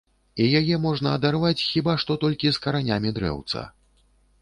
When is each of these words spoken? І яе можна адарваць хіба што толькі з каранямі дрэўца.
І 0.43 0.45
яе 0.59 0.79
можна 0.85 1.11
адарваць 1.17 1.65
хіба 1.73 1.97
што 2.07 2.19
толькі 2.27 2.55
з 2.59 2.63
каранямі 2.67 3.17
дрэўца. 3.19 3.69